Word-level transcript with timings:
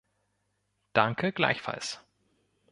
Danke, 0.93 1.31
gleichfalls! 1.31 1.99